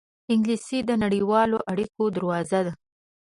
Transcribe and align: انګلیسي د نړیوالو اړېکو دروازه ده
انګلیسي 0.31 0.79
د 0.85 0.91
نړیوالو 1.03 1.57
اړېکو 1.71 2.03
دروازه 2.15 2.59
ده 2.65 2.73